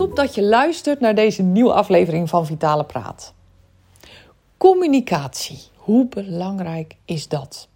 Top 0.00 0.16
dat 0.16 0.34
je 0.34 0.42
luistert 0.42 1.00
naar 1.00 1.14
deze 1.14 1.42
nieuwe 1.42 1.72
aflevering 1.72 2.28
van 2.28 2.46
Vitale 2.46 2.84
Praat. 2.84 3.32
Communicatie, 4.56 5.58
hoe 5.76 6.06
belangrijk 6.06 6.96
is 7.04 7.28
dat? 7.28 7.68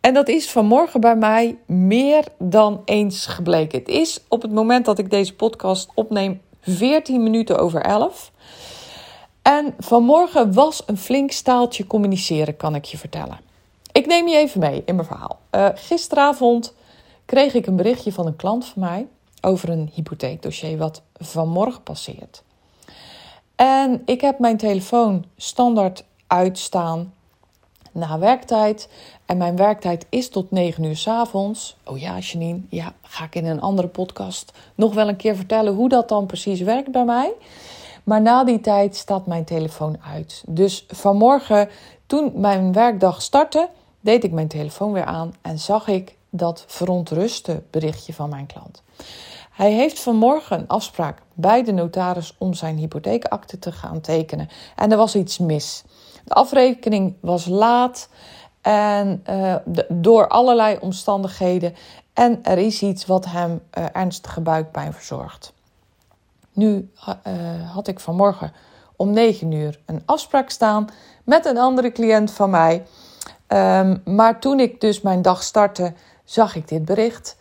En 0.00 0.14
dat 0.14 0.28
is 0.28 0.50
vanmorgen 0.50 1.00
bij 1.00 1.16
mij 1.16 1.58
meer 1.66 2.24
dan 2.38 2.82
eens 2.84 3.26
gebleken. 3.26 3.78
Het 3.78 3.88
is 3.88 4.20
op 4.28 4.42
het 4.42 4.52
moment 4.52 4.84
dat 4.84 4.98
ik 4.98 5.10
deze 5.10 5.34
podcast 5.34 5.90
opneem 5.94 6.40
14 6.60 7.22
minuten 7.22 7.58
over 7.58 7.82
11. 7.82 8.32
En 9.42 9.74
vanmorgen 9.78 10.52
was 10.52 10.82
een 10.86 10.98
flink 10.98 11.30
staaltje 11.30 11.86
communiceren, 11.86 12.56
kan 12.56 12.74
ik 12.74 12.84
je 12.84 12.98
vertellen. 12.98 13.40
Ik 13.92 14.06
neem 14.06 14.28
je 14.28 14.36
even 14.36 14.60
mee 14.60 14.82
in 14.84 14.94
mijn 14.94 15.06
verhaal. 15.06 15.38
Uh, 15.50 15.68
gisteravond 15.74 16.74
kreeg 17.24 17.54
ik 17.54 17.66
een 17.66 17.76
berichtje 17.76 18.12
van 18.12 18.26
een 18.26 18.36
klant 18.36 18.66
van 18.66 18.82
mij 18.82 19.06
over 19.40 19.68
een 19.68 19.90
hypotheekdossier 19.92 20.78
wat 20.78 21.02
vanmorgen 21.14 21.82
passeert. 21.82 22.42
En 23.56 24.02
ik 24.04 24.20
heb 24.20 24.38
mijn 24.38 24.56
telefoon 24.56 25.24
standaard 25.36 26.04
uitstaan 26.26 27.12
na 27.92 28.18
werktijd. 28.18 28.88
En 29.26 29.36
mijn 29.36 29.56
werktijd 29.56 30.06
is 30.08 30.28
tot 30.28 30.50
9 30.50 30.84
uur 30.84 30.96
s 30.96 31.08
avonds. 31.08 31.76
Oh 31.84 31.98
ja, 31.98 32.18
Janine, 32.18 32.60
ja, 32.68 32.92
ga 33.02 33.24
ik 33.24 33.34
in 33.34 33.46
een 33.46 33.60
andere 33.60 33.88
podcast 33.88 34.52
nog 34.74 34.94
wel 34.94 35.08
een 35.08 35.16
keer 35.16 35.36
vertellen 35.36 35.74
hoe 35.74 35.88
dat 35.88 36.08
dan 36.08 36.26
precies 36.26 36.60
werkt 36.60 36.90
bij 36.90 37.04
mij. 37.04 37.32
Maar 38.04 38.22
na 38.22 38.44
die 38.44 38.60
tijd 38.60 38.96
staat 38.96 39.26
mijn 39.26 39.44
telefoon 39.44 39.96
uit. 40.12 40.42
Dus 40.46 40.84
vanmorgen, 40.88 41.68
toen 42.06 42.32
mijn 42.34 42.72
werkdag 42.72 43.22
startte, 43.22 43.68
deed 44.00 44.24
ik 44.24 44.32
mijn 44.32 44.48
telefoon 44.48 44.92
weer 44.92 45.04
aan 45.04 45.34
en 45.42 45.58
zag 45.58 45.88
ik 45.88 46.16
dat 46.30 46.64
verontruste 46.66 47.62
berichtje 47.70 48.14
van 48.14 48.28
mijn 48.28 48.46
klant. 48.46 48.82
Hij 49.50 49.72
heeft 49.72 50.00
vanmorgen 50.00 50.58
een 50.58 50.68
afspraak 50.68 51.18
bij 51.34 51.64
de 51.64 51.72
notaris 51.72 52.34
om 52.38 52.54
zijn 52.54 52.76
hypotheekakte 52.76 53.58
te 53.58 53.72
gaan 53.72 54.00
tekenen. 54.00 54.48
En 54.76 54.90
er 54.90 54.96
was 54.96 55.14
iets 55.14 55.38
mis. 55.38 55.84
De 56.24 56.34
afrekening 56.34 57.14
was 57.20 57.46
laat 57.46 58.08
en 58.60 59.24
uh, 59.30 59.54
door 59.88 60.28
allerlei 60.28 60.76
omstandigheden. 60.80 61.74
En 62.12 62.42
er 62.42 62.58
is 62.58 62.82
iets 62.82 63.06
wat 63.06 63.24
hem 63.24 63.62
uh, 63.78 63.84
ernstige 63.92 64.40
buikpijn 64.40 64.92
verzorgt. 64.92 65.52
Nu 66.52 66.90
uh, 67.08 67.72
had 67.72 67.88
ik 67.88 68.00
vanmorgen 68.00 68.52
om 68.96 69.10
9 69.10 69.52
uur 69.52 69.80
een 69.86 70.02
afspraak 70.04 70.50
staan 70.50 70.88
met 71.24 71.46
een 71.46 71.58
andere 71.58 71.92
cliënt 71.92 72.30
van 72.30 72.50
mij. 72.50 72.86
Um, 73.48 74.02
maar 74.04 74.40
toen 74.40 74.60
ik 74.60 74.80
dus 74.80 75.00
mijn 75.00 75.22
dag 75.22 75.42
startte, 75.42 75.92
zag 76.30 76.54
ik 76.54 76.68
dit 76.68 76.84
bericht. 76.84 77.36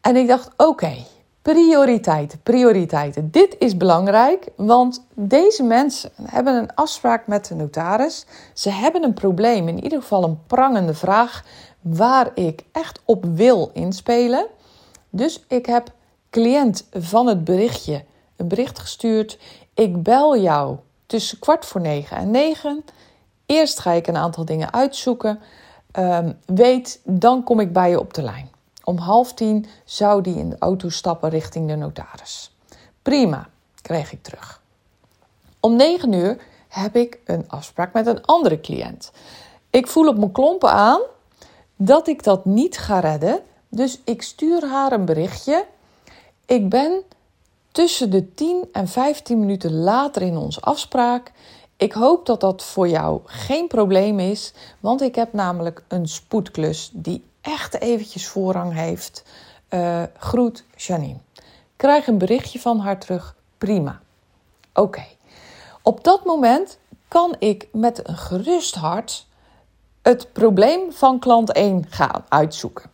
En 0.00 0.16
ik 0.16 0.28
dacht: 0.28 0.50
oké, 0.56 0.64
okay, 0.64 1.06
Prioriteiten, 1.42 2.40
prioriteiten. 2.42 3.30
Dit 3.30 3.56
is 3.58 3.76
belangrijk, 3.76 4.46
want 4.56 5.06
deze 5.14 5.62
mensen 5.62 6.10
hebben 6.22 6.54
een 6.54 6.74
afspraak 6.74 7.26
met 7.26 7.46
de 7.46 7.54
notaris. 7.54 8.26
Ze 8.54 8.70
hebben 8.70 9.02
een 9.02 9.14
probleem, 9.14 9.68
in 9.68 9.82
ieder 9.82 10.00
geval 10.00 10.24
een 10.24 10.38
prangende 10.46 10.94
vraag 10.94 11.44
waar 11.80 12.30
ik 12.34 12.64
echt 12.72 13.00
op 13.04 13.24
wil 13.24 13.70
inspelen. 13.72 14.46
Dus 15.10 15.44
ik 15.48 15.66
heb 15.66 15.92
cliënt 16.30 16.86
van 16.92 17.26
het 17.26 17.44
berichtje 17.44 18.04
een 18.36 18.48
bericht 18.48 18.78
gestuurd. 18.78 19.38
Ik 19.74 20.02
bel 20.02 20.38
jou 20.38 20.76
tussen 21.06 21.38
kwart 21.38 21.66
voor 21.66 21.80
negen 21.80 22.16
en 22.16 22.30
negen. 22.30 22.84
Eerst 23.46 23.78
ga 23.78 23.92
ik 23.92 24.06
een 24.06 24.16
aantal 24.16 24.44
dingen 24.44 24.72
uitzoeken. 24.72 25.40
Um, 25.98 26.38
weet, 26.46 27.00
dan 27.04 27.44
kom 27.44 27.60
ik 27.60 27.72
bij 27.72 27.90
je 27.90 28.00
op 28.00 28.14
de 28.14 28.22
lijn. 28.22 28.50
Om 28.84 28.96
half 28.96 29.34
tien 29.34 29.66
zou 29.84 30.22
die 30.22 30.36
in 30.36 30.50
de 30.50 30.56
auto 30.58 30.88
stappen 30.88 31.30
richting 31.30 31.68
de 31.68 31.76
notaris. 31.76 32.56
Prima, 33.02 33.48
kreeg 33.82 34.12
ik 34.12 34.22
terug. 34.22 34.62
Om 35.60 35.76
negen 35.76 36.12
uur 36.12 36.38
heb 36.68 36.96
ik 36.96 37.18
een 37.24 37.44
afspraak 37.48 37.92
met 37.92 38.06
een 38.06 38.24
andere 38.24 38.60
cliënt. 38.60 39.12
Ik 39.70 39.86
voel 39.86 40.08
op 40.08 40.18
mijn 40.18 40.32
klompen 40.32 40.70
aan 40.70 41.00
dat 41.76 42.08
ik 42.08 42.22
dat 42.22 42.44
niet 42.44 42.78
ga 42.78 42.98
redden. 42.98 43.40
Dus 43.68 44.00
ik 44.04 44.22
stuur 44.22 44.68
haar 44.68 44.92
een 44.92 45.04
berichtje. 45.04 45.66
Ik 46.46 46.68
ben 46.68 47.02
tussen 47.72 48.10
de 48.10 48.34
10 48.34 48.68
en 48.72 48.88
15 48.88 49.38
minuten 49.38 49.74
later 49.74 50.22
in 50.22 50.36
onze 50.36 50.60
afspraak. 50.60 51.32
Ik 51.80 51.92
hoop 51.92 52.26
dat 52.26 52.40
dat 52.40 52.64
voor 52.64 52.88
jou 52.88 53.20
geen 53.24 53.68
probleem 53.68 54.18
is, 54.18 54.52
want 54.80 55.00
ik 55.00 55.14
heb 55.14 55.32
namelijk 55.32 55.82
een 55.88 56.08
spoedklus 56.08 56.90
die 56.92 57.24
echt 57.40 57.80
eventjes 57.80 58.26
voorrang 58.26 58.72
heeft. 58.72 59.24
Uh, 59.70 60.02
groet 60.16 60.64
Janine. 60.76 61.18
Krijg 61.76 62.06
een 62.06 62.18
berichtje 62.18 62.60
van 62.60 62.78
haar 62.78 62.98
terug. 62.98 63.36
Prima. 63.58 64.00
Oké. 64.74 65.04
Op 65.82 66.04
dat 66.04 66.24
moment 66.24 66.78
kan 67.08 67.36
ik 67.38 67.68
met 67.72 68.08
een 68.08 68.16
gerust 68.16 68.74
hart 68.74 69.26
het 70.02 70.32
probleem 70.32 70.92
van 70.92 71.18
klant 71.18 71.52
1 71.52 71.86
gaan 71.88 72.24
uitzoeken. 72.28 72.90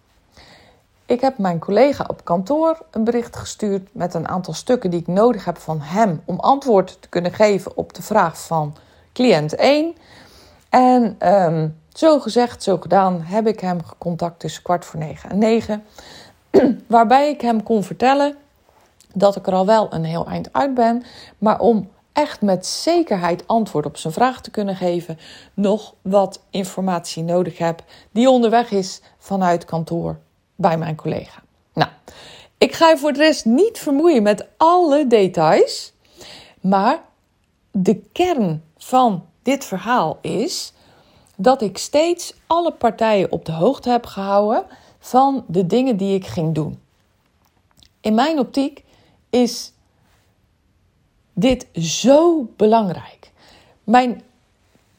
Ik 1.06 1.20
heb 1.20 1.38
mijn 1.38 1.58
collega 1.58 2.04
op 2.08 2.24
kantoor 2.24 2.78
een 2.90 3.04
bericht 3.04 3.36
gestuurd 3.36 3.88
met 3.92 4.14
een 4.14 4.28
aantal 4.28 4.54
stukken 4.54 4.90
die 4.90 5.00
ik 5.00 5.06
nodig 5.06 5.44
heb 5.44 5.58
van 5.58 5.80
hem 5.80 6.22
om 6.24 6.40
antwoord 6.40 6.98
te 7.00 7.08
kunnen 7.08 7.32
geven 7.32 7.76
op 7.76 7.94
de 7.94 8.02
vraag 8.02 8.40
van 8.40 8.76
cliënt 9.12 9.54
1. 9.54 9.94
En 10.68 11.16
um, 11.32 11.80
zo 11.92 12.20
gezegd, 12.20 12.62
zo 12.62 12.76
gedaan, 12.76 13.20
heb 13.22 13.46
ik 13.46 13.60
hem 13.60 13.84
gecontact 13.84 14.40
tussen 14.40 14.62
kwart 14.62 14.84
voor 14.84 15.00
negen 15.00 15.30
en 15.30 15.38
negen. 15.38 15.84
Waarbij 16.86 17.30
ik 17.30 17.40
hem 17.40 17.62
kon 17.62 17.84
vertellen 17.84 18.36
dat 19.12 19.36
ik 19.36 19.46
er 19.46 19.54
al 19.54 19.66
wel 19.66 19.92
een 19.92 20.04
heel 20.04 20.26
eind 20.26 20.52
uit 20.52 20.74
ben. 20.74 21.02
Maar 21.38 21.60
om 21.60 21.90
echt 22.12 22.40
met 22.42 22.66
zekerheid 22.66 23.46
antwoord 23.46 23.86
op 23.86 23.96
zijn 23.96 24.12
vraag 24.12 24.40
te 24.40 24.50
kunnen 24.50 24.76
geven, 24.76 25.18
nog 25.54 25.94
wat 26.02 26.40
informatie 26.50 27.22
nodig 27.22 27.58
heb 27.58 27.82
die 28.10 28.30
onderweg 28.30 28.70
is 28.70 29.00
vanuit 29.18 29.64
kantoor 29.64 30.16
bij 30.56 30.78
mijn 30.78 30.96
collega. 30.96 31.42
Nou, 31.72 31.90
ik 32.58 32.72
ga 32.72 32.88
je 32.88 32.96
voor 32.96 33.12
de 33.12 33.18
rest 33.18 33.44
niet 33.44 33.78
vermoeien 33.78 34.22
met 34.22 34.46
alle 34.56 35.06
details, 35.06 35.92
maar 36.60 37.02
de 37.70 37.96
kern 38.12 38.62
van 38.76 39.26
dit 39.42 39.64
verhaal 39.64 40.18
is 40.20 40.72
dat 41.36 41.62
ik 41.62 41.78
steeds 41.78 42.34
alle 42.46 42.72
partijen 42.72 43.32
op 43.32 43.44
de 43.44 43.52
hoogte 43.52 43.90
heb 43.90 44.06
gehouden 44.06 44.66
van 44.98 45.44
de 45.48 45.66
dingen 45.66 45.96
die 45.96 46.14
ik 46.14 46.26
ging 46.26 46.54
doen. 46.54 46.80
In 48.00 48.14
mijn 48.14 48.38
optiek 48.38 48.84
is 49.30 49.72
dit 51.32 51.66
zo 51.82 52.48
belangrijk. 52.56 53.30
Mijn 53.84 54.22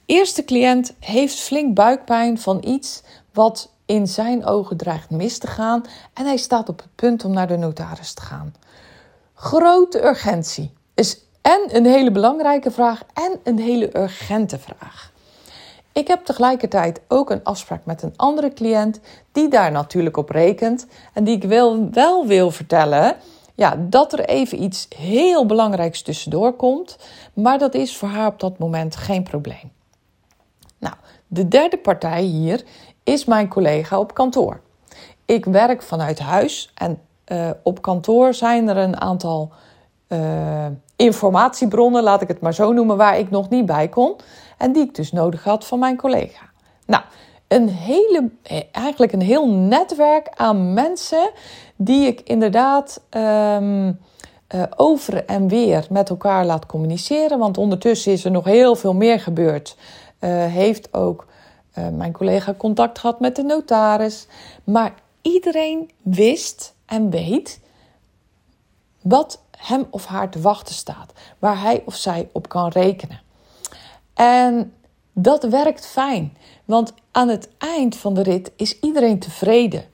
eerste 0.05 0.45
cliënt 0.45 0.93
heeft 0.99 1.39
flink 1.39 1.75
buikpijn 1.75 2.39
van 2.39 2.63
iets 2.67 3.03
wat 3.33 3.71
in 3.87 4.07
zijn 4.07 4.45
ogen 4.45 4.77
dreigt 4.77 5.09
mis 5.09 5.37
te 5.37 5.47
gaan 5.47 5.83
en 6.13 6.25
hij 6.25 6.37
staat 6.37 6.69
op 6.69 6.77
het 6.77 6.95
punt 6.95 7.25
om 7.25 7.31
naar 7.33 7.47
de 7.47 7.57
notaris 7.57 8.13
te 8.13 8.21
gaan. 8.21 8.53
Grote 9.33 10.05
urgentie 10.05 10.73
is 10.93 11.21
en 11.41 11.75
een 11.75 11.85
hele 11.85 12.11
belangrijke 12.11 12.71
vraag 12.71 13.01
en 13.13 13.39
een 13.43 13.59
hele 13.59 13.97
urgente 13.97 14.59
vraag. 14.59 15.11
Ik 15.91 16.07
heb 16.07 16.25
tegelijkertijd 16.25 17.01
ook 17.07 17.29
een 17.29 17.43
afspraak 17.43 17.85
met 17.85 18.01
een 18.01 18.13
andere 18.15 18.53
cliënt 18.53 18.99
die 19.31 19.49
daar 19.49 19.71
natuurlijk 19.71 20.17
op 20.17 20.29
rekent 20.29 20.87
en 21.13 21.23
die 21.23 21.35
ik 21.35 21.43
wel, 21.43 21.89
wel 21.91 22.25
wil 22.25 22.51
vertellen. 22.51 23.15
Ja, 23.55 23.75
dat 23.79 24.13
er 24.13 24.25
even 24.25 24.63
iets 24.63 24.87
heel 24.97 25.45
belangrijks 25.45 26.01
tussendoor 26.01 26.53
komt, 26.53 26.97
maar 27.33 27.57
dat 27.57 27.73
is 27.73 27.97
voor 27.97 28.09
haar 28.09 28.27
op 28.27 28.39
dat 28.39 28.57
moment 28.57 28.95
geen 28.95 29.23
probleem. 29.23 29.71
Nou, 30.77 30.95
de 31.27 31.47
derde 31.47 31.77
partij 31.77 32.23
hier 32.23 32.63
is 33.07 33.25
mijn 33.25 33.47
collega 33.47 33.99
op 33.99 34.13
kantoor. 34.13 34.59
Ik 35.25 35.45
werk 35.45 35.81
vanuit 35.81 36.19
huis 36.19 36.71
en 36.75 37.01
uh, 37.27 37.49
op 37.63 37.81
kantoor 37.81 38.33
zijn 38.33 38.67
er 38.67 38.77
een 38.77 39.01
aantal 39.01 39.51
uh, 40.07 40.65
informatiebronnen, 40.95 42.03
laat 42.03 42.21
ik 42.21 42.27
het 42.27 42.39
maar 42.39 42.53
zo 42.53 42.71
noemen, 42.71 42.97
waar 42.97 43.19
ik 43.19 43.29
nog 43.29 43.49
niet 43.49 43.65
bij 43.65 43.87
kon. 43.87 44.15
En 44.57 44.71
die 44.71 44.83
ik 44.83 44.95
dus 44.95 45.11
nodig 45.11 45.43
had 45.43 45.65
van 45.65 45.79
mijn 45.79 45.97
collega. 45.97 46.45
Nou, 46.85 47.03
een 47.47 47.69
hele, 47.69 48.29
eh, 48.43 48.61
eigenlijk 48.71 49.11
een 49.11 49.21
heel 49.21 49.47
netwerk 49.47 50.29
aan 50.35 50.73
mensen 50.73 51.31
die 51.75 52.07
ik 52.07 52.21
inderdaad 52.21 53.01
um, 53.09 53.85
uh, 54.55 54.63
over 54.75 55.25
en 55.25 55.47
weer 55.47 55.87
met 55.89 56.09
elkaar 56.09 56.45
laat 56.45 56.65
communiceren. 56.65 57.39
Want 57.39 57.57
ondertussen 57.57 58.11
is 58.11 58.25
er 58.25 58.31
nog 58.31 58.45
heel 58.45 58.75
veel 58.75 58.93
meer 58.93 59.19
gebeurd. 59.19 59.77
Heeft 60.49 60.93
ook 60.93 61.27
uh, 61.77 61.87
mijn 61.89 62.11
collega 62.11 62.53
contact 62.53 62.99
gehad 62.99 63.19
met 63.19 63.35
de 63.35 63.43
notaris. 63.43 64.27
Maar 64.63 64.93
iedereen 65.21 65.91
wist 66.01 66.73
en 66.85 67.09
weet 67.09 67.59
wat 69.01 69.41
hem 69.57 69.87
of 69.89 70.05
haar 70.05 70.29
te 70.29 70.41
wachten 70.41 70.75
staat. 70.75 71.13
Waar 71.39 71.61
hij 71.61 71.81
of 71.85 71.95
zij 71.95 72.29
op 72.31 72.49
kan 72.49 72.69
rekenen. 72.69 73.21
En 74.13 74.73
dat 75.13 75.43
werkt 75.43 75.87
fijn. 75.87 76.37
Want 76.65 76.93
aan 77.11 77.27
het 77.27 77.49
eind 77.57 77.97
van 77.97 78.13
de 78.13 78.23
rit 78.23 78.51
is 78.55 78.79
iedereen 78.79 79.19
tevreden. 79.19 79.85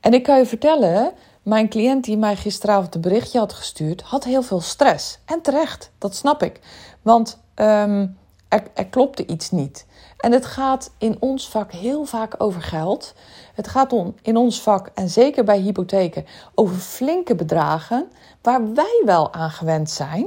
En 0.00 0.14
ik 0.14 0.22
kan 0.22 0.38
je 0.38 0.46
vertellen, 0.46 1.12
mijn 1.42 1.68
cliënt 1.68 2.04
die 2.04 2.16
mij 2.16 2.36
gisteravond 2.36 2.94
een 2.94 3.00
berichtje 3.00 3.38
had 3.38 3.52
gestuurd, 3.52 4.02
had 4.02 4.24
heel 4.24 4.42
veel 4.42 4.60
stress. 4.60 5.18
En 5.24 5.40
terecht, 5.40 5.90
dat 5.98 6.14
snap 6.14 6.42
ik. 6.42 6.60
Want 7.02 7.38
um, 7.54 8.18
er, 8.54 8.62
er 8.74 8.86
klopte 8.86 9.26
iets 9.26 9.50
niet. 9.50 9.86
En 10.18 10.32
het 10.32 10.46
gaat 10.46 10.90
in 10.98 11.16
ons 11.20 11.48
vak 11.48 11.72
heel 11.72 12.04
vaak 12.04 12.34
over 12.38 12.62
geld. 12.62 13.14
Het 13.54 13.68
gaat 13.68 13.92
om 13.92 14.14
in 14.22 14.36
ons 14.36 14.62
vak, 14.62 14.90
en 14.94 15.08
zeker 15.08 15.44
bij 15.44 15.58
hypotheken, 15.58 16.26
over 16.54 16.76
flinke 16.76 17.34
bedragen 17.34 18.10
waar 18.42 18.74
wij 18.74 19.02
wel 19.04 19.32
aan 19.32 19.50
gewend 19.50 19.90
zijn. 19.90 20.26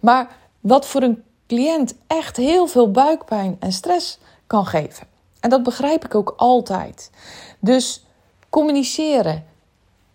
Maar 0.00 0.36
wat 0.60 0.86
voor 0.86 1.02
een 1.02 1.22
cliënt 1.46 1.94
echt 2.06 2.36
heel 2.36 2.66
veel 2.66 2.90
buikpijn 2.90 3.56
en 3.58 3.72
stress 3.72 4.18
kan 4.46 4.66
geven. 4.66 5.06
En 5.40 5.50
dat 5.50 5.62
begrijp 5.62 6.04
ik 6.04 6.14
ook 6.14 6.34
altijd. 6.36 7.10
Dus 7.58 8.04
communiceren 8.50 9.44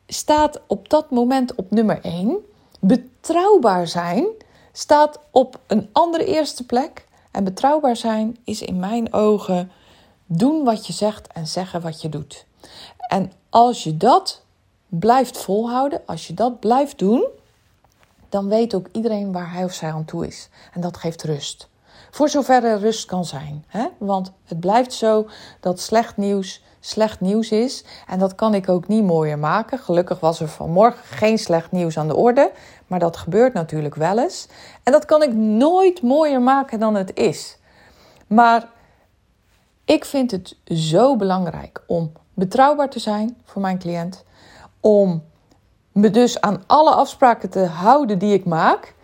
staat 0.08 0.62
op 0.68 0.90
dat 0.90 1.12
moment 1.12 1.56
op 1.56 1.72
nummer 1.72 2.00
1. 2.02 2.38
Betrouwbaar 2.80 3.88
zijn 3.88 4.26
staat 4.72 5.20
op 5.32 5.60
een 5.68 5.90
andere 5.92 6.26
eerste 6.26 6.66
plek. 6.66 7.07
En 7.38 7.44
betrouwbaar 7.44 7.96
zijn 7.96 8.38
is 8.44 8.62
in 8.62 8.80
mijn 8.80 9.14
ogen 9.14 9.72
doen 10.26 10.64
wat 10.64 10.88
je 10.88 10.94
zegt 10.94 11.28
en 11.28 11.48
zeggen 11.48 11.82
wat 11.82 12.02
je 12.02 12.10
doet. 12.10 12.46
En 13.08 13.32
als 13.50 13.84
je 13.84 13.98
dat 13.98 14.44
blijft 14.88 15.38
volhouden, 15.38 16.02
als 16.06 16.28
je 16.28 16.34
dat 16.34 16.60
blijft 16.60 17.00
doen, 17.00 17.28
dan 18.30 18.48
weet 18.48 18.74
ook 18.74 18.88
iedereen 18.92 19.32
waar 19.32 19.52
hij 19.52 19.64
of 19.64 19.74
zij 19.74 19.92
aan 19.92 20.06
toe 20.06 20.28
is. 20.28 20.50
En 20.74 20.82
dat 20.82 20.98
geeft 20.98 21.24
rust. 21.24 21.70
Voor 22.12 22.30
zover 22.30 22.64
er 22.64 22.80
rust 22.80 23.06
kan 23.06 23.26
zijn. 23.26 23.66
Hè? 23.68 23.88
Want 23.98 24.32
het 24.44 24.60
blijft 24.60 24.94
zo 24.94 25.28
dat 25.60 25.80
slecht 25.80 26.18
nieuws 26.18 26.62
slecht 26.88 27.20
nieuws 27.20 27.52
is. 27.52 27.84
En 28.08 28.20
dat 28.20 28.36
kan 28.36 28.54
ik 28.54 28.70
ook 28.70 28.88
niet 28.88 29.04
mooier 29.04 29.40
maken. 29.40 29.80
Gelukkig 29.80 30.20
was 30.20 30.40
er 30.40 30.48
vanmorgen 30.48 31.04
geen 31.04 31.38
slecht 31.38 31.72
nieuws 31.72 31.98
aan 31.98 32.08
de 32.08 32.16
orde. 32.16 32.52
Maar 32.88 33.00
dat 33.00 33.18
gebeurt 33.18 33.54
natuurlijk 33.54 33.96
wel 33.96 34.20
eens. 34.20 34.48
En 34.84 34.92
dat 34.92 35.06
kan 35.06 35.24
ik 35.24 35.34
nooit 35.34 36.02
mooier 36.02 36.42
maken 36.42 36.80
dan 36.80 36.96
het 36.96 37.16
is. 37.16 37.58
Maar 38.28 38.70
ik 39.86 40.06
vind 40.06 40.32
het 40.32 40.58
zo 40.66 41.16
belangrijk 41.16 41.84
om 41.88 42.12
betrouwbaar 42.34 42.90
te 42.90 43.00
zijn 43.00 43.38
voor 43.46 43.62
mijn 43.62 43.80
cliënt. 43.80 44.24
Om 44.80 45.24
me 45.92 46.10
dus 46.10 46.42
aan 46.42 46.64
alle 46.68 46.92
afspraken 46.92 47.50
te 47.50 47.66
houden 47.66 48.20
die 48.20 48.34
ik 48.34 48.46
maak. 48.46 48.96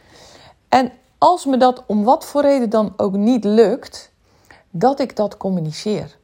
En 0.70 0.92
als 1.18 1.46
me 1.46 1.58
dat 1.58 1.84
om 1.86 2.04
wat 2.04 2.26
voor 2.26 2.42
reden 2.42 2.70
dan 2.70 2.94
ook 2.98 3.14
niet 3.14 3.44
lukt, 3.44 4.12
dat 4.70 5.00
ik 5.00 5.16
dat 5.16 5.38
communiceer. 5.38 6.18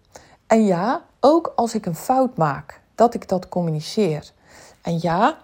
En 0.48 0.66
ja, 0.66 1.02
ook 1.20 1.54
als 1.56 1.74
ik 1.76 1.86
een 1.86 1.96
fout 1.96 2.38
maak, 2.38 2.82
dat 2.96 3.14
ik 3.14 3.28
dat 3.28 3.50
communiceer. 3.50 4.32
En 4.82 5.00
ja, 5.02 5.38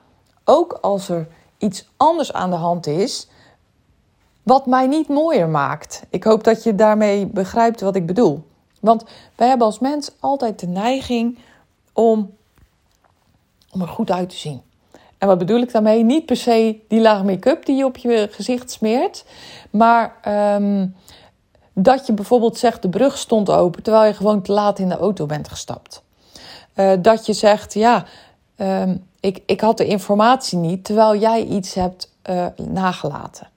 ook 0.44 0.74
als 0.74 1.10
er 1.10 1.28
iets 1.58 1.90
anders 1.98 2.34
aan 2.34 2.50
de 2.50 2.56
hand 2.56 2.88
is, 2.88 3.28
wat 4.44 4.66
mij 4.66 4.88
niet 4.88 5.08
mooier 5.08 5.50
maakt. 5.50 6.04
Ik 6.10 6.24
hoop 6.24 6.44
dat 6.44 6.64
je 6.64 6.76
daarmee 6.76 7.26
begrijpt 7.26 7.82
wat 7.82 7.96
ik 7.96 8.06
bedoel. 8.06 8.44
Want 8.80 9.04
wij 9.36 9.48
hebben 9.48 9.68
als 9.68 9.80
mens 9.80 10.12
altijd 10.20 10.60
de 10.60 10.68
neiging 10.68 11.40
om, 11.94 12.34
om 13.72 13.82
er 13.82 13.88
goed 13.88 14.12
uit 14.12 14.30
te 14.30 14.36
zien. 14.36 14.62
En 15.18 15.28
wat 15.28 15.38
bedoel 15.38 15.62
ik 15.62 15.72
daarmee? 15.72 16.04
Niet 16.04 16.26
per 16.26 16.36
se 16.36 16.80
die 16.88 17.02
laag 17.02 17.24
make-up 17.24 17.66
die 17.66 17.76
je 17.76 17.86
op 17.86 17.98
je 17.98 18.28
gezicht 18.32 18.72
smeert, 18.72 19.26
maar 19.70 20.16
um, 20.56 20.96
dat 21.76 22.06
je 22.06 22.14
bijvoorbeeld 22.14 22.58
zegt 22.58 22.82
de 22.82 22.90
brug 22.90 23.18
stond 23.18 23.50
open 23.50 23.84
terwijl 23.84 24.06
je 24.06 24.14
gewoon 24.14 24.42
te 24.42 24.52
laat 24.52 24.80
in 24.80 24.90
de 24.90 24.98
auto 24.98 25.26
bent 25.26 25.48
gestapt. 25.48 26.04
Uh, 26.76 26.92
dat 27.00 27.26
je 27.26 27.34
zegt 27.34 27.74
ja, 27.74 28.06
um, 28.58 29.08
ik, 29.20 29.42
ik 29.46 29.62
had 29.62 29.78
de 29.78 29.86
informatie 29.86 30.58
niet 30.58 30.86
terwijl 30.86 31.16
jij 31.16 31.44
iets 31.44 31.74
hebt 31.74 32.12
uh, 32.30 32.46
nagelaten. 32.58 33.50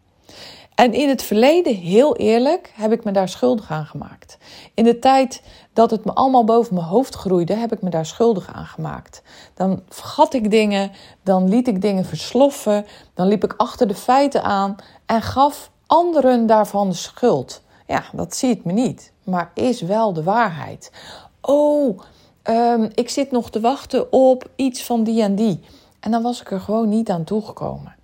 En 0.74 0.92
in 0.92 1.08
het 1.08 1.22
verleden, 1.22 1.74
heel 1.74 2.16
eerlijk, 2.16 2.72
heb 2.74 2.92
ik 2.92 3.04
me 3.04 3.12
daar 3.12 3.28
schuldig 3.28 3.70
aan 3.70 3.86
gemaakt. 3.86 4.38
In 4.74 4.84
de 4.84 4.98
tijd 4.98 5.42
dat 5.72 5.90
het 5.90 6.04
me 6.04 6.12
allemaal 6.12 6.44
boven 6.44 6.74
mijn 6.74 6.86
hoofd 6.86 7.14
groeide, 7.14 7.54
heb 7.54 7.72
ik 7.72 7.82
me 7.82 7.90
daar 7.90 8.06
schuldig 8.06 8.48
aan 8.52 8.66
gemaakt. 8.66 9.22
Dan 9.54 9.82
vergat 9.88 10.34
ik 10.34 10.50
dingen, 10.50 10.90
dan 11.22 11.48
liet 11.48 11.68
ik 11.68 11.82
dingen 11.82 12.04
versloffen, 12.04 12.86
dan 13.14 13.26
liep 13.26 13.44
ik 13.44 13.54
achter 13.56 13.88
de 13.88 13.94
feiten 13.94 14.42
aan 14.42 14.76
en 15.06 15.22
gaf 15.22 15.70
anderen 15.86 16.46
daarvan 16.46 16.88
de 16.88 16.94
schuld. 16.94 17.62
Ja, 17.88 18.04
dat 18.12 18.36
ziet 18.36 18.64
me 18.64 18.72
niet, 18.72 19.12
maar 19.24 19.50
is 19.54 19.80
wel 19.80 20.12
de 20.12 20.22
waarheid. 20.22 20.92
Oh, 21.40 22.00
um, 22.44 22.88
ik 22.94 23.08
zit 23.08 23.30
nog 23.30 23.50
te 23.50 23.60
wachten 23.60 24.12
op 24.12 24.50
iets 24.56 24.84
van 24.84 25.04
die 25.04 25.22
en 25.22 25.34
die. 25.34 25.60
En 26.00 26.10
dan 26.10 26.22
was 26.22 26.40
ik 26.40 26.50
er 26.50 26.60
gewoon 26.60 26.88
niet 26.88 27.10
aan 27.10 27.24
toegekomen. 27.24 27.96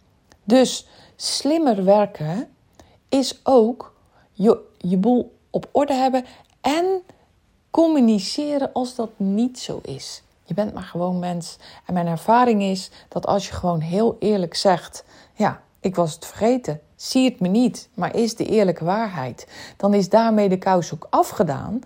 Dus 0.45 0.87
slimmer 1.17 1.85
werken 1.85 2.49
is 3.09 3.41
ook 3.43 3.95
je, 4.33 4.59
je 4.79 4.97
boel 4.97 5.37
op 5.51 5.69
orde 5.73 5.95
hebben 5.95 6.25
en 6.61 7.03
communiceren 7.71 8.73
als 8.73 8.95
dat 8.95 9.11
niet 9.17 9.59
zo 9.59 9.81
is. 9.83 10.23
Je 10.45 10.55
bent 10.55 10.75
maar 10.75 10.83
gewoon 10.83 11.19
mens. 11.19 11.57
En 11.87 11.95
mijn 11.95 12.07
ervaring 12.07 12.63
is 12.63 12.91
dat 13.09 13.27
als 13.27 13.47
je 13.47 13.53
gewoon 13.53 13.81
heel 13.81 14.17
eerlijk 14.19 14.55
zegt: 14.55 15.05
Ja, 15.35 15.63
ik 15.85 15.97
was 15.97 16.15
het 16.15 16.27
vergeten. 16.27 16.81
Zie 16.97 17.31
het 17.31 17.41
me 17.41 17.49
niet, 17.49 17.89
maar 17.95 18.17
is 18.17 18.37
de 18.37 18.45
eerlijke 18.45 18.85
waarheid. 18.85 19.49
Dan 19.77 19.95
is 19.95 20.09
daarmee 20.09 20.49
de 20.49 20.59
kous 20.59 20.95
ook 20.95 21.07
afgedaan. 21.11 21.81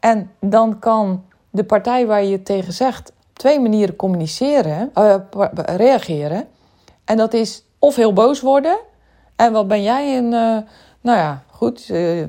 En 0.00 0.30
dan 0.40 0.78
kan 0.78 1.24
de 1.50 1.64
partij 1.64 2.06
waar 2.06 2.24
je 2.24 2.42
tegen 2.42 2.72
zegt 2.72 3.08
op 3.08 3.38
twee 3.38 3.60
manieren 3.60 3.96
communiceren, 3.96 4.90
uh, 4.98 5.14
reageren. 5.54 6.48
En 7.04 7.16
dat 7.16 7.32
is 7.32 7.64
of 7.78 7.96
heel 7.96 8.12
boos 8.12 8.40
worden. 8.40 8.78
En 9.36 9.52
wat 9.52 9.68
ben 9.68 9.82
jij 9.82 10.18
een. 10.18 10.32
Uh, 10.32 10.58
nou 11.00 11.18
ja, 11.18 11.42
goed, 11.50 11.88
uh, 11.88 12.26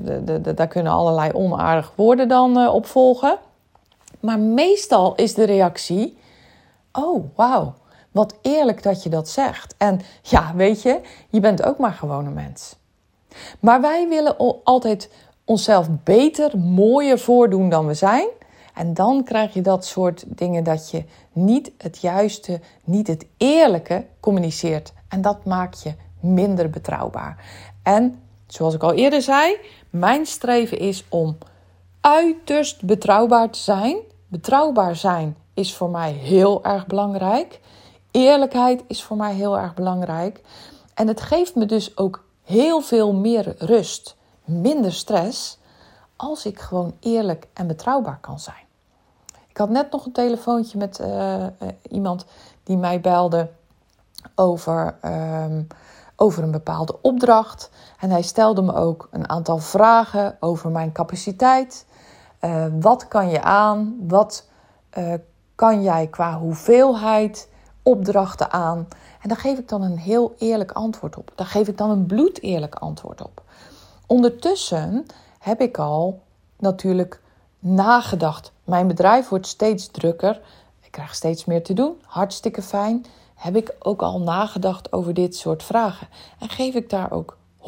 daar 0.54 0.68
kunnen 0.68 0.92
allerlei 0.92 1.32
onaardige 1.32 1.92
woorden 1.94 2.28
dan 2.28 2.68
op 2.68 2.86
volgen. 2.86 3.38
Maar 4.20 4.38
meestal 4.38 5.14
is 5.14 5.34
de 5.34 5.44
reactie: 5.44 6.18
Oh, 6.92 7.24
wauw 7.34 7.74
wat 8.16 8.34
eerlijk 8.42 8.82
dat 8.82 9.02
je 9.02 9.08
dat 9.08 9.28
zegt. 9.28 9.74
En 9.78 10.00
ja, 10.22 10.52
weet 10.54 10.82
je, 10.82 11.00
je 11.28 11.40
bent 11.40 11.62
ook 11.62 11.78
maar 11.78 11.92
gewoon 11.92 12.26
een 12.26 12.32
mens. 12.32 12.76
Maar 13.60 13.80
wij 13.80 14.08
willen 14.08 14.36
altijd 14.64 15.10
onszelf 15.44 15.88
beter, 16.04 16.58
mooier 16.58 17.18
voordoen 17.18 17.68
dan 17.68 17.86
we 17.86 17.94
zijn. 17.94 18.28
En 18.74 18.94
dan 18.94 19.24
krijg 19.24 19.54
je 19.54 19.60
dat 19.60 19.84
soort 19.84 20.24
dingen 20.26 20.64
dat 20.64 20.90
je 20.90 21.04
niet 21.32 21.72
het 21.78 22.00
juiste, 22.00 22.60
niet 22.84 23.06
het 23.06 23.26
eerlijke 23.36 24.06
communiceert. 24.20 24.92
En 25.08 25.22
dat 25.22 25.44
maakt 25.44 25.82
je 25.82 25.94
minder 26.20 26.70
betrouwbaar. 26.70 27.44
En 27.82 28.22
zoals 28.46 28.74
ik 28.74 28.82
al 28.82 28.94
eerder 28.94 29.22
zei, 29.22 29.56
mijn 29.90 30.26
streven 30.26 30.78
is 30.78 31.04
om 31.08 31.38
uiterst 32.00 32.82
betrouwbaar 32.82 33.50
te 33.50 33.58
zijn. 33.58 33.96
Betrouwbaar 34.28 34.96
zijn 34.96 35.36
is 35.54 35.74
voor 35.74 35.90
mij 35.90 36.12
heel 36.12 36.64
erg 36.64 36.86
belangrijk. 36.86 37.60
Eerlijkheid 38.16 38.84
is 38.86 39.02
voor 39.02 39.16
mij 39.16 39.34
heel 39.34 39.58
erg 39.58 39.74
belangrijk. 39.74 40.40
En 40.94 41.08
het 41.08 41.20
geeft 41.20 41.54
me 41.54 41.66
dus 41.66 41.96
ook 41.96 42.24
heel 42.42 42.80
veel 42.80 43.14
meer 43.14 43.54
rust, 43.58 44.16
minder 44.44 44.92
stress, 44.92 45.58
als 46.16 46.46
ik 46.46 46.60
gewoon 46.60 46.96
eerlijk 47.00 47.46
en 47.52 47.66
betrouwbaar 47.66 48.18
kan 48.20 48.40
zijn. 48.40 48.64
Ik 49.48 49.56
had 49.56 49.68
net 49.68 49.90
nog 49.90 50.06
een 50.06 50.12
telefoontje 50.12 50.78
met 50.78 50.98
uh, 51.00 51.42
uh, 51.42 51.48
iemand 51.90 52.24
die 52.62 52.76
mij 52.76 53.00
belde 53.00 53.50
over, 54.34 54.94
um, 55.04 55.66
over 56.16 56.42
een 56.42 56.50
bepaalde 56.50 56.98
opdracht. 57.02 57.70
En 58.00 58.10
hij 58.10 58.22
stelde 58.22 58.62
me 58.62 58.74
ook 58.74 59.08
een 59.10 59.28
aantal 59.28 59.58
vragen 59.58 60.36
over 60.40 60.70
mijn 60.70 60.92
capaciteit. 60.92 61.86
Uh, 62.40 62.66
wat 62.80 63.08
kan 63.08 63.28
je 63.28 63.42
aan? 63.42 63.96
Wat 64.00 64.48
kan 65.54 65.82
jij 65.82 66.06
qua 66.06 66.38
hoeveelheid? 66.38 67.48
Opdrachten 67.86 68.52
aan. 68.52 68.88
En 69.22 69.28
daar 69.28 69.38
geef 69.38 69.58
ik 69.58 69.68
dan 69.68 69.82
een 69.82 69.98
heel 69.98 70.34
eerlijk 70.38 70.72
antwoord 70.72 71.16
op. 71.16 71.32
Daar 71.34 71.46
geef 71.46 71.68
ik 71.68 71.78
dan 71.78 71.90
een 71.90 72.06
bloedeerlijk 72.06 72.74
antwoord 72.74 73.22
op. 73.22 73.42
Ondertussen 74.06 75.06
heb 75.38 75.60
ik 75.60 75.78
al 75.78 76.22
natuurlijk 76.58 77.20
nagedacht. 77.58 78.52
Mijn 78.64 78.86
bedrijf 78.86 79.28
wordt 79.28 79.46
steeds 79.46 79.86
drukker. 79.86 80.40
Ik 80.80 80.90
krijg 80.90 81.14
steeds 81.14 81.44
meer 81.44 81.62
te 81.62 81.72
doen. 81.72 82.00
Hartstikke 82.02 82.62
fijn. 82.62 83.06
heb 83.34 83.56
ik 83.56 83.74
ook 83.78 84.02
al 84.02 84.20
nagedacht 84.20 84.92
over 84.92 85.14
dit 85.14 85.36
soort 85.36 85.62
vragen 85.62 86.08
en 86.38 86.48
geef 86.48 86.74
ik 86.74 86.90
daar 86.90 87.10
ook 87.10 87.36
100% 87.58 87.62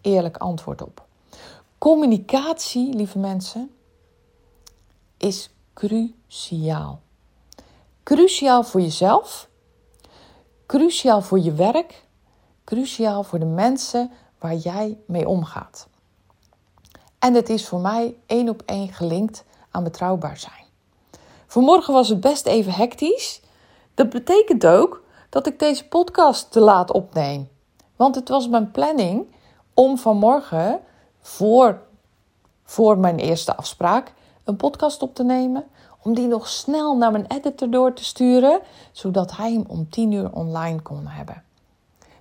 eerlijk 0.00 0.36
antwoord 0.36 0.82
op. 0.82 1.04
Communicatie, 1.78 2.94
lieve 2.94 3.18
mensen, 3.18 3.70
is 5.16 5.50
cruciaal. 5.74 7.00
Cruciaal 8.08 8.62
voor 8.62 8.80
jezelf, 8.80 9.48
cruciaal 10.66 11.22
voor 11.22 11.38
je 11.38 11.52
werk, 11.52 12.04
cruciaal 12.64 13.22
voor 13.22 13.38
de 13.38 13.44
mensen 13.44 14.10
waar 14.38 14.54
jij 14.54 14.98
mee 15.06 15.28
omgaat. 15.28 15.88
En 17.18 17.34
het 17.34 17.48
is 17.48 17.68
voor 17.68 17.80
mij 17.80 18.16
één 18.26 18.48
op 18.48 18.62
één 18.66 18.92
gelinkt 18.92 19.44
aan 19.70 19.84
betrouwbaar 19.84 20.36
zijn. 20.36 20.64
Vanmorgen 21.46 21.94
was 21.94 22.08
het 22.08 22.20
best 22.20 22.46
even 22.46 22.72
hectisch. 22.72 23.40
Dat 23.94 24.10
betekent 24.10 24.66
ook 24.66 25.02
dat 25.28 25.46
ik 25.46 25.58
deze 25.58 25.88
podcast 25.88 26.52
te 26.52 26.60
laat 26.60 26.92
opneem. 26.92 27.48
Want 27.96 28.14
het 28.14 28.28
was 28.28 28.48
mijn 28.48 28.70
planning 28.70 29.26
om 29.74 29.98
vanmorgen 29.98 30.80
voor, 31.20 31.82
voor 32.64 32.98
mijn 32.98 33.18
eerste 33.18 33.56
afspraak 33.56 34.14
een 34.44 34.56
podcast 34.56 35.02
op 35.02 35.14
te 35.14 35.24
nemen. 35.24 35.64
Om 36.02 36.14
die 36.14 36.26
nog 36.26 36.48
snel 36.48 36.96
naar 36.96 37.12
mijn 37.12 37.26
editor 37.26 37.70
door 37.70 37.92
te 37.92 38.04
sturen, 38.04 38.60
zodat 38.92 39.36
hij 39.36 39.52
hem 39.52 39.64
om 39.68 39.90
10 39.90 40.12
uur 40.12 40.32
online 40.32 40.82
kon 40.82 41.06
hebben. 41.06 41.42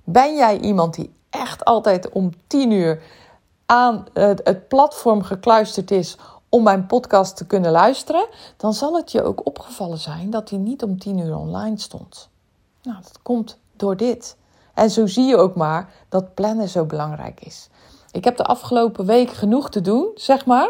Ben 0.03 0.36
jij 0.36 0.60
iemand 0.60 0.93
die 0.93 1.13
echt 1.29 1.65
altijd 1.65 2.10
om 2.10 2.31
10 2.48 2.72
uur 2.72 3.01
aan 3.65 4.05
het 4.13 4.67
platform 4.67 5.22
gekluisterd 5.22 5.91
is 5.91 6.17
om 6.50 6.63
mijn 6.63 6.86
podcast 6.86 7.38
te 7.38 7.46
kunnen 7.46 7.72
luisteren, 7.72 8.27
dan 8.57 8.74
zal 8.74 8.96
het 8.96 9.12
je 9.12 9.24
ook 9.24 9.46
opgevallen 9.46 9.98
zijn 9.98 10.29
dat 10.29 10.50
hij 10.50 10.60
niet 10.60 10.84
om 10.84 11.00
10 11.00 11.17
uur 11.17 11.38
online 11.38 11.79
stond. 11.79 12.29
Nou, 12.84 12.98
dat 13.01 13.19
komt 13.22 13.57
door 13.75 13.98
dit. 13.98 14.38
En 14.74 14.89
zo 14.89 15.07
zie 15.07 15.25
je 15.25 15.38
ook 15.38 15.55
maar 15.55 15.89
dat 16.10 16.34
plannen 16.34 16.69
zo 16.69 16.86
belangrijk 16.86 17.41
is. 17.41 17.69
Ik 18.12 18.24
heb 18.24 18.38
de 18.38 18.43
afgelopen 18.43 19.05
week 19.05 19.29
genoeg 19.29 19.69
te 19.69 19.81
doen, 19.81 20.12
zeg 20.15 20.46
maar. 20.46 20.69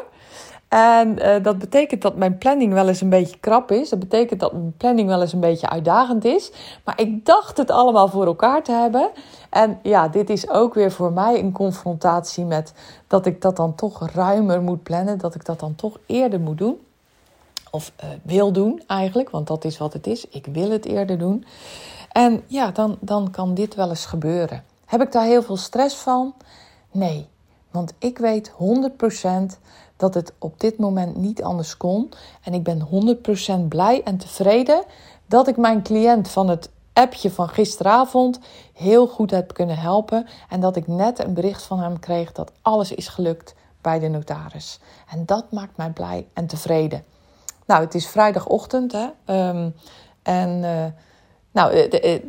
En 0.67 1.19
uh, 1.19 1.43
dat 1.43 1.57
betekent 1.57 2.01
dat 2.01 2.15
mijn 2.15 2.37
planning 2.37 2.73
wel 2.73 2.87
eens 2.87 3.01
een 3.01 3.09
beetje 3.09 3.37
krap 3.39 3.71
is. 3.71 3.89
Dat 3.89 3.99
betekent 3.99 4.39
dat 4.39 4.51
mijn 4.51 4.73
planning 4.77 5.07
wel 5.07 5.21
eens 5.21 5.33
een 5.33 5.39
beetje 5.39 5.69
uitdagend 5.69 6.25
is. 6.25 6.51
Maar 6.83 7.01
ik 7.01 7.25
dacht 7.25 7.57
het 7.57 7.71
allemaal 7.71 8.07
voor 8.07 8.25
elkaar 8.25 8.63
te 8.63 8.71
hebben. 8.71 9.09
En 9.49 9.79
ja, 9.83 10.07
dit 10.07 10.29
is 10.29 10.49
ook 10.49 10.73
weer 10.73 10.91
voor 10.91 11.11
mij 11.11 11.39
een 11.39 11.51
confrontatie 11.51 12.45
met 12.45 12.73
dat 13.07 13.25
ik 13.25 13.41
dat 13.41 13.55
dan 13.55 13.75
toch 13.75 14.09
ruimer 14.09 14.61
moet 14.61 14.83
plannen. 14.83 15.17
Dat 15.17 15.35
ik 15.35 15.45
dat 15.45 15.59
dan 15.59 15.75
toch 15.75 15.99
eerder 16.05 16.39
moet 16.39 16.57
doen. 16.57 16.77
Of 17.71 17.91
uh, 18.03 18.09
wil 18.23 18.51
doen 18.51 18.83
eigenlijk, 18.87 19.29
want 19.29 19.47
dat 19.47 19.65
is 19.65 19.77
wat 19.77 19.93
het 19.93 20.07
is. 20.07 20.27
Ik 20.27 20.45
wil 20.45 20.71
het 20.71 20.85
eerder 20.85 21.17
doen. 21.17 21.45
En 22.11 22.43
ja, 22.47 22.71
dan, 22.71 22.97
dan 22.99 23.31
kan 23.31 23.53
dit 23.53 23.75
wel 23.75 23.89
eens 23.89 24.05
gebeuren. 24.05 24.63
Heb 24.85 25.01
ik 25.01 25.11
daar 25.11 25.25
heel 25.25 25.43
veel 25.43 25.57
stress 25.57 25.95
van? 25.95 26.33
Nee, 26.91 27.27
want 27.77 27.93
ik 27.97 28.17
weet 28.17 28.51
100% 28.51 28.53
dat 29.97 30.13
het 30.13 30.33
op 30.37 30.59
dit 30.59 30.77
moment 30.77 31.15
niet 31.15 31.43
anders 31.43 31.77
kon. 31.77 32.11
En 32.43 32.53
ik 32.53 32.63
ben 32.63 32.87
100% 33.65 33.67
blij 33.67 34.03
en 34.03 34.17
tevreden 34.17 34.83
dat 35.25 35.47
ik 35.47 35.57
mijn 35.57 35.83
cliënt 35.83 36.29
van 36.29 36.49
het 36.49 36.69
appje 36.93 37.31
van 37.31 37.49
gisteravond 37.49 38.39
heel 38.73 39.07
goed 39.07 39.31
heb 39.31 39.53
kunnen 39.53 39.77
helpen. 39.77 40.27
En 40.49 40.59
dat 40.59 40.75
ik 40.75 40.87
net 40.87 41.19
een 41.19 41.33
bericht 41.33 41.63
van 41.63 41.79
hem 41.79 41.99
kreeg 41.99 42.31
dat 42.31 42.51
alles 42.61 42.91
is 42.91 43.07
gelukt 43.07 43.55
bij 43.81 43.99
de 43.99 44.07
notaris. 44.07 44.79
En 45.09 45.25
dat 45.25 45.51
maakt 45.51 45.77
mij 45.77 45.89
blij 45.89 46.27
en 46.33 46.47
tevreden. 46.47 47.03
Nou, 47.65 47.83
het 47.83 47.95
is 47.95 48.07
vrijdagochtend 48.07 48.91
hè. 48.91 49.07
Um, 49.49 49.75
en 50.23 50.63
uh, 50.63 50.85
nou, 51.51 51.73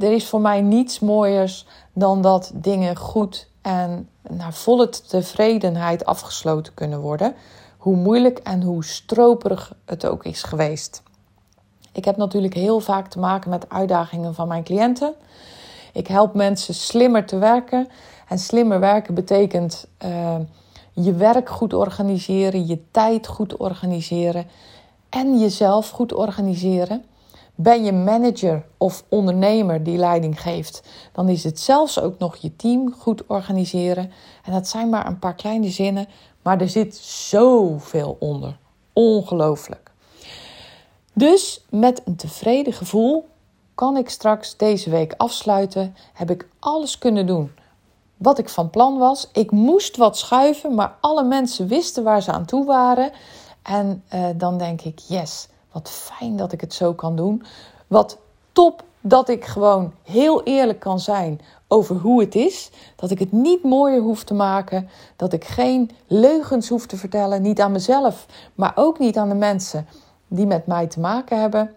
er 0.01 0.13
is 0.13 0.29
voor 0.29 0.41
mij 0.41 0.61
niets 0.61 1.01
mooiers 1.01 1.67
dan 1.93 2.23
dat 2.23 2.51
dingen 2.55 2.97
goed 2.97 3.49
en 3.69 4.09
naar 4.29 4.53
volle 4.53 4.89
tevredenheid 4.89 6.05
afgesloten 6.05 6.75
kunnen 6.75 7.01
worden. 7.01 7.35
Hoe 7.79 7.97
moeilijk 7.97 8.39
en 8.39 8.63
hoe 8.63 8.85
stroperig 8.85 9.75
het 9.85 10.07
ook 10.07 10.25
is 10.25 10.43
geweest. 10.43 11.03
Ik 11.93 12.05
heb 12.05 12.17
natuurlijk 12.17 12.55
heel 12.55 12.81
vaak 12.81 13.09
te 13.09 13.19
maken 13.19 13.51
met 13.51 13.69
uitdagingen 13.69 14.35
van 14.35 14.49
mijn 14.49 14.65
cliënten. 14.65 15.15
Ik 15.93 16.07
help 16.07 16.35
mensen 16.35 16.75
slimmer 16.75 17.27
te 17.27 17.39
werken. 17.39 17.89
En 18.29 18.39
slimmer 18.39 18.81
werken 18.81 19.15
betekent 19.15 19.87
uh, 20.05 20.37
je 20.93 21.13
werk 21.13 21.49
goed 21.49 21.75
organiseren, 21.75 22.67
je 22.67 22.91
tijd 22.91 23.27
goed 23.27 23.57
organiseren 23.57 24.47
en 25.09 25.39
jezelf 25.39 25.91
goed 25.91 26.13
organiseren. 26.13 27.05
Ben 27.61 27.85
je 27.85 27.93
manager 27.93 28.65
of 28.77 29.05
ondernemer 29.09 29.83
die 29.83 29.99
leiding 29.99 30.41
geeft, 30.41 30.83
dan 31.13 31.29
is 31.29 31.45
het 31.45 31.61
zelfs 31.61 32.01
ook 32.01 32.19
nog 32.19 32.37
je 32.37 32.57
team 32.57 32.95
goed 32.99 33.27
organiseren. 33.27 34.11
En 34.45 34.53
dat 34.53 34.69
zijn 34.69 34.89
maar 34.89 35.07
een 35.07 35.19
paar 35.19 35.35
kleine 35.35 35.69
zinnen, 35.69 36.07
maar 36.43 36.61
er 36.61 36.69
zit 36.69 36.97
zoveel 36.97 38.17
onder. 38.21 38.59
Ongelooflijk. 38.93 39.91
Dus 41.13 41.65
met 41.71 42.03
een 42.05 42.17
tevreden 42.17 42.73
gevoel 42.73 43.29
kan 43.75 43.97
ik 43.97 44.09
straks 44.09 44.57
deze 44.57 44.91
week 44.91 45.15
afsluiten. 45.17 45.97
Heb 46.13 46.31
ik 46.31 46.49
alles 46.59 46.99
kunnen 46.99 47.27
doen 47.27 47.51
wat 48.17 48.39
ik 48.39 48.49
van 48.49 48.71
plan 48.71 48.99
was. 48.99 49.29
Ik 49.33 49.51
moest 49.51 49.97
wat 49.97 50.19
schuiven, 50.19 50.75
maar 50.75 50.97
alle 51.01 51.25
mensen 51.25 51.67
wisten 51.67 52.05
waar 52.05 52.23
ze 52.23 52.33
aan 52.33 52.45
toe 52.45 52.65
waren. 52.65 53.11
En 53.63 54.03
uh, 54.15 54.27
dan 54.37 54.59
denk 54.59 54.81
ik, 54.81 54.99
yes, 54.99 55.49
wat 55.79 55.91
fijn 55.91 56.37
dat 56.37 56.53
ik 56.53 56.61
het 56.61 56.75
zo 56.75 56.95
kan 56.95 57.17
doen. 57.17 57.43
Wat 57.87 58.19
top 58.53 58.85
dat 59.01 59.29
ik 59.29 59.45
gewoon 59.45 59.93
heel 60.03 60.43
eerlijk 60.43 60.81
kan 60.81 61.01
zijn 61.01 61.41
over 61.69 61.97
hoe 61.97 62.21
het 62.21 62.35
is. 62.35 62.71
Dat 62.97 63.11
ik 63.11 63.19
het 63.19 63.33
niet 63.33 63.63
mooier 63.63 64.01
hoef 64.01 64.25
te 64.25 64.35
maken. 64.35 64.89
Dat 65.17 65.33
ik 65.33 65.45
geen 65.45 65.91
leugens 66.07 66.69
hoef 66.69 66.87
te 66.87 66.97
vertellen. 66.97 67.43
Niet 67.43 67.61
aan 67.61 67.73
mezelf, 67.73 68.27
maar 68.55 68.73
ook 68.75 68.99
niet 68.99 69.17
aan 69.17 69.29
de 69.29 69.35
mensen 69.35 69.87
die 70.29 70.47
met 70.47 70.67
mij 70.67 70.87
te 70.87 71.01
maken 71.01 71.41
hebben. 71.41 71.75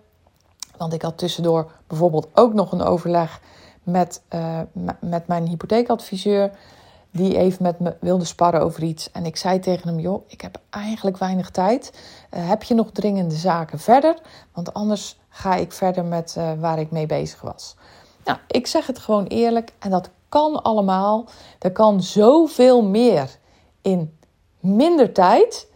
Want 0.78 0.94
ik 0.94 1.02
had 1.02 1.18
tussendoor 1.18 1.72
bijvoorbeeld 1.88 2.28
ook 2.34 2.54
nog 2.54 2.72
een 2.72 2.82
overleg 2.82 3.42
met, 3.84 4.22
uh, 4.34 4.60
met 5.00 5.28
mijn 5.28 5.48
hypotheekadviseur. 5.48 6.52
Die 7.12 7.38
even 7.38 7.64
met 7.64 7.80
me 7.80 7.96
wilde 8.00 8.26
sparren 8.26 8.62
over 8.62 8.84
iets. 8.84 9.12
En 9.12 9.26
ik 9.26 9.36
zei 9.36 9.60
tegen 9.60 9.88
hem: 9.88 10.00
Joh, 10.00 10.24
ik 10.28 10.42
heb 10.42 10.60
eigenlijk 10.70 11.18
weinig 11.18 11.50
tijd. 11.50 11.94
Uh, 12.34 12.50
heb 12.50 12.64
je 12.64 12.74
nog 12.74 12.92
dringende 12.92 13.36
zaken 13.36 13.80
verder? 13.80 14.16
Want 14.54 14.74
anders 14.74 15.20
ga 15.30 15.56
ik 15.56 15.72
verder 15.72 16.06
met 16.06 16.36
uh, 16.38 16.52
waar 16.60 16.80
ik 16.80 16.92
mee 16.92 17.06
bezig 17.06 17.42
was. 17.42 17.76
Nou, 18.26 18.38
ik 18.48 18.68
zeg 18.68 18.88
het 18.88 19.00
gewoon 19.00 19.26
eerlijk. 19.26 19.74
En 19.80 19.90
dat 19.90 20.10
kan 20.30 20.64
allemaal. 20.64 21.26
Er 21.60 21.72
kan 21.72 22.04
zoveel 22.04 22.84
meer 22.84 23.38
in 23.82 24.18
minder 24.60 25.12
tijd. 25.12 25.70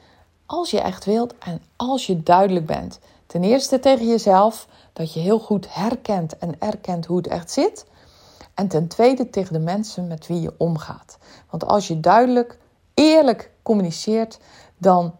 Als 0.46 0.72
je 0.72 0.82
echt 0.82 1.06
wilt 1.06 1.38
en 1.38 1.62
als 1.76 2.06
je 2.06 2.24
duidelijk 2.24 2.66
bent. 2.66 3.00
Ten 3.28 3.44
eerste 3.44 3.80
tegen 3.80 4.08
jezelf. 4.08 4.68
Dat 4.94 5.14
je 5.14 5.20
heel 5.20 5.40
goed 5.40 5.74
herkent 5.74 6.38
en 6.38 6.56
erkent 6.60 7.06
hoe 7.06 7.18
het 7.18 7.28
echt 7.28 7.52
zit. 7.52 7.86
En 8.56 8.68
ten 8.68 8.88
tweede 8.88 9.30
tegen 9.30 9.54
de 9.54 9.60
mensen 9.60 10.08
met 10.08 10.28
wie 10.28 10.42
je 10.42 10.54
omgaat. 10.58 11.18
Want 11.50 11.66
als 11.66 11.88
je 11.88 12.00
duidelijk, 12.00 12.58
eerlijk 12.94 13.52
communiceert, 13.62 14.40
dan 14.78 15.16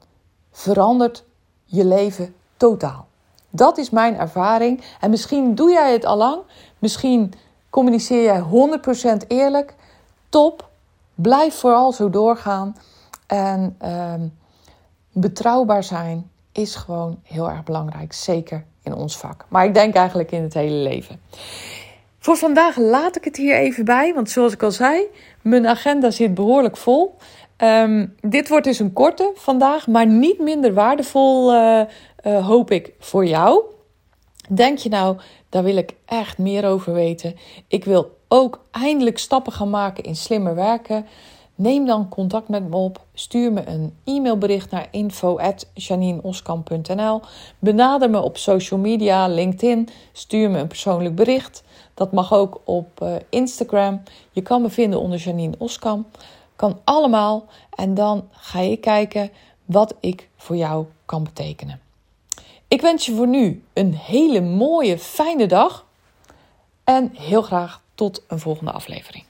verandert 0.52 1.24
je 1.64 1.86
leven 1.86 2.36
totaal. 2.58 3.08
Dat 3.50 3.78
is 3.78 3.90
mijn 3.90 4.18
ervaring. 4.18 4.84
En 5.00 5.10
misschien 5.10 5.56
doe 5.56 5.72
jij 5.72 5.92
het 5.92 6.06
al 6.06 6.18
lang. 6.18 6.42
Misschien 6.80 7.34
communiceer 7.70 8.24
jij 8.24 8.44
100% 9.24 9.28
eerlijk. 9.28 9.76
Top. 10.30 10.70
Blijf 11.16 11.56
vooral 11.56 11.92
zo 11.92 12.10
doorgaan. 12.10 12.76
En 13.28 13.78
uh, 13.82 14.14
betrouwbaar 15.12 15.84
zijn 15.84 16.30
is 16.52 16.76
gewoon 16.76 17.20
heel 17.24 17.50
erg 17.50 17.64
belangrijk. 17.64 18.14
Zeker 18.14 18.66
in 18.84 18.96
ons 18.96 19.18
vak. 19.18 19.46
Maar 19.50 19.66
ik 19.66 19.74
denk 19.74 19.96
eigenlijk 19.96 20.32
in 20.32 20.44
het 20.44 20.54
hele 20.54 20.76
leven. 20.76 21.20
Voor 22.26 22.38
vandaag 22.38 22.78
laat 22.78 23.16
ik 23.16 23.24
het 23.24 23.36
hier 23.36 23.56
even 23.56 23.86
bij, 23.86 24.14
want 24.14 24.30
zoals 24.30 24.54
ik 24.54 24.64
al 24.64 24.72
zei, 24.72 25.02
mijn 25.42 25.68
agenda 25.68 26.12
zit 26.12 26.34
behoorlijk 26.34 26.78
vol. 26.78 27.16
Um, 27.58 28.16
dit 28.22 28.48
wordt 28.48 28.66
dus 28.66 28.80
een 28.80 28.94
korte 28.94 29.32
vandaag, 29.36 29.88
maar 29.88 30.08
niet 30.08 30.40
minder 30.40 30.74
waardevol, 30.74 31.54
uh, 31.54 31.82
uh, 32.24 32.48
hoop 32.48 32.72
ik, 32.72 32.94
voor 33.00 33.26
jou. 33.26 33.64
Denk 34.50 34.78
je 34.78 34.90
nou, 34.90 35.18
daar 35.50 35.64
wil 35.64 35.76
ik 35.76 35.94
echt 36.06 36.38
meer 36.38 36.66
over 36.66 36.94
weten. 36.94 37.36
Ik 37.68 37.86
wil 37.86 38.18
ook 38.28 38.66
eindelijk 38.72 39.18
stappen 39.18 39.54
gaan 39.54 39.70
maken 39.70 40.04
in 40.04 40.16
slimmer 40.16 40.56
werken. 40.56 41.06
Neem 41.56 41.86
dan 41.86 42.10
contact 42.10 42.50
met 42.50 42.70
me 42.70 42.76
op. 42.76 43.06
Stuur 43.14 43.52
me 43.52 43.68
een 43.68 43.94
e-mailbericht 44.04 44.72
naar 44.72 44.88
info.janineoskamp.nl. 44.92 47.22
Benader 47.60 48.10
me 48.10 48.22
op 48.22 48.38
social 48.38 48.80
media, 48.80 49.28
LinkedIn. 49.28 49.90
Stuur 50.12 50.50
me 50.50 50.60
een 50.60 50.68
persoonlijk 50.68 51.16
bericht. 51.16 51.64
Dat 51.96 52.12
mag 52.12 52.34
ook 52.34 52.62
op 52.64 53.02
uh, 53.04 53.16
Instagram. 53.30 54.04
Je 54.32 54.42
kan 54.42 54.62
me 54.62 54.70
vinden 54.70 55.00
onder 55.00 55.20
Janine 55.20 55.56
Oskam. 55.58 56.06
Kan 56.56 56.80
allemaal. 56.84 57.46
En 57.76 57.94
dan 57.94 58.28
ga 58.32 58.60
je 58.60 58.78
kijken 58.78 59.32
wat 59.66 59.96
ik 60.00 60.30
voor 60.36 60.56
jou 60.56 60.86
kan 61.06 61.24
betekenen. 61.24 61.80
Ik 62.68 62.82
wens 62.82 63.06
je 63.06 63.16
voor 63.16 63.28
nu 63.28 63.64
een 63.74 63.94
hele 63.94 64.42
mooie, 64.42 64.98
fijne 64.98 65.48
dag. 65.48 65.86
En 66.84 67.12
heel 67.14 67.42
graag 67.42 67.82
tot 67.96 68.24
een 68.28 68.40
volgende 68.40 68.72
aflevering. 68.72 69.24